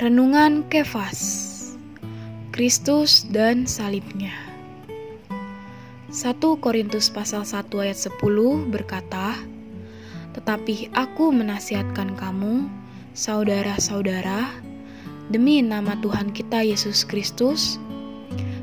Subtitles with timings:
[0.00, 1.20] Renungan Kefas
[2.56, 4.32] Kristus dan salibnya
[6.08, 8.16] 1 Korintus pasal 1 ayat 10
[8.72, 9.36] berkata
[10.32, 12.64] Tetapi aku menasihatkan kamu
[13.12, 14.48] saudara-saudara
[15.28, 17.76] demi nama Tuhan kita Yesus Kristus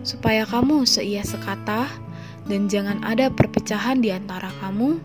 [0.01, 1.85] supaya kamu seia sekata
[2.49, 4.97] dan jangan ada perpecahan di antara kamu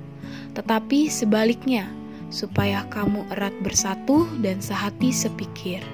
[0.56, 1.92] tetapi sebaliknya
[2.32, 5.84] supaya kamu erat bersatu dan sehati sepikir.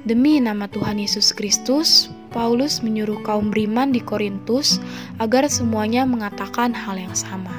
[0.00, 4.80] Demi nama Tuhan Yesus Kristus, Paulus menyuruh kaum beriman di Korintus
[5.20, 7.52] agar semuanya mengatakan hal yang sama.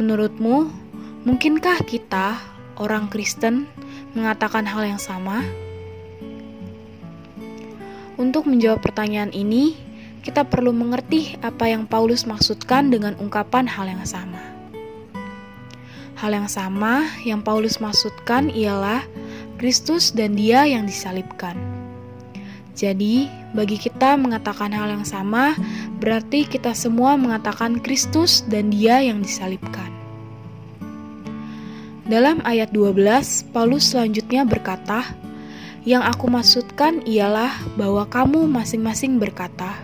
[0.00, 0.72] Menurutmu,
[1.28, 2.40] mungkinkah kita,
[2.80, 3.68] orang Kristen,
[4.16, 5.44] mengatakan hal yang sama?
[8.16, 9.76] Untuk menjawab pertanyaan ini,
[10.24, 14.40] kita perlu mengerti apa yang Paulus maksudkan dengan ungkapan hal yang sama.
[16.16, 19.04] Hal yang sama yang Paulus maksudkan ialah
[19.64, 21.56] Kristus dan Dia yang disalibkan.
[22.76, 25.56] Jadi, bagi kita mengatakan hal yang sama
[26.04, 29.88] berarti kita semua mengatakan Kristus dan Dia yang disalibkan.
[32.04, 35.16] Dalam ayat 12, Paulus selanjutnya berkata,
[35.88, 39.80] "Yang aku maksudkan ialah bahwa kamu masing-masing berkata,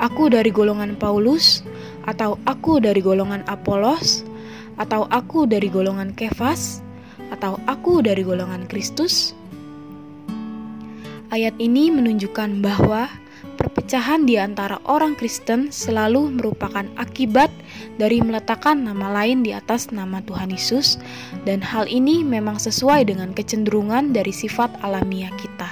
[0.00, 1.60] aku dari golongan Paulus,
[2.08, 4.24] atau aku dari golongan Apolos,
[4.80, 6.85] atau aku dari golongan Kefas,
[7.32, 9.32] atau aku dari golongan Kristus?
[11.34, 13.10] Ayat ini menunjukkan bahwa
[13.56, 17.50] perpecahan di antara orang Kristen selalu merupakan akibat
[17.98, 21.00] dari meletakkan nama lain di atas nama Tuhan Yesus,
[21.42, 25.70] dan hal ini memang sesuai dengan kecenderungan dari sifat alamiah kita.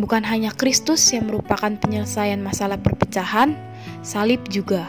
[0.00, 3.52] Bukan hanya Kristus yang merupakan penyelesaian masalah perpecahan,
[4.00, 4.88] salib juga.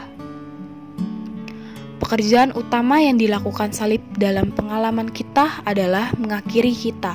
[2.02, 7.14] Pekerjaan utama yang dilakukan salib dalam pengalaman kita adalah mengakhiri kita.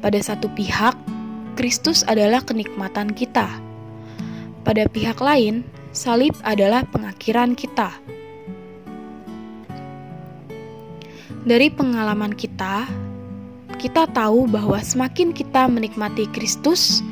[0.00, 0.96] Pada satu pihak,
[1.52, 3.44] Kristus adalah kenikmatan kita.
[4.64, 7.92] Pada pihak lain, salib adalah pengakhiran kita.
[11.44, 12.88] Dari pengalaman kita,
[13.76, 17.04] kita tahu bahwa semakin kita menikmati Kristus,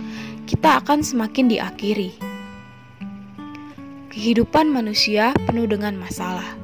[0.49, 2.30] kita akan semakin diakhiri.
[4.11, 6.59] Kehidupan manusia penuh dengan masalah.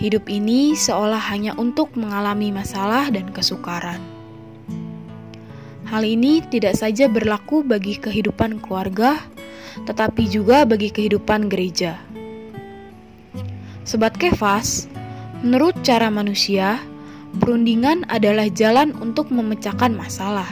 [0.00, 4.00] Hidup ini seolah hanya untuk mengalami masalah dan kesukaran.
[5.86, 9.20] Hal ini tidak saja berlaku bagi kehidupan keluarga,
[9.86, 12.00] tetapi juga bagi kehidupan gereja.
[13.84, 14.88] Sobat Kefas,
[15.44, 16.80] menurut cara manusia,
[17.34, 20.46] Perundingan adalah jalan untuk memecahkan masalah.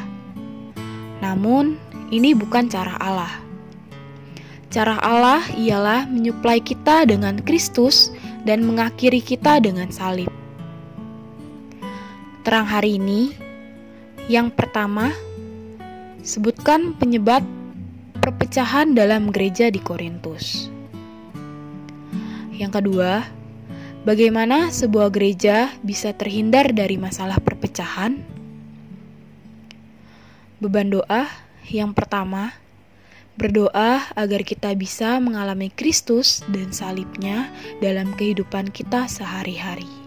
[1.22, 1.78] Namun,
[2.11, 3.42] ini bukan cara Allah.
[4.72, 8.09] Cara Allah ialah menyuplai kita dengan Kristus
[8.49, 10.33] dan mengakhiri kita dengan salib.
[12.41, 13.37] Terang hari ini,
[14.32, 15.12] yang pertama,
[16.25, 17.44] sebutkan penyebab
[18.25, 20.72] perpecahan dalam gereja di Korintus.
[22.56, 23.28] Yang kedua,
[24.03, 28.19] Bagaimana sebuah gereja bisa terhindar dari masalah perpecahan?
[30.59, 31.31] Beban doa
[31.71, 32.50] yang pertama,
[33.37, 37.48] berdoa agar kita bisa mengalami Kristus dan salibnya
[37.81, 40.02] dalam kehidupan kita sehari-hari.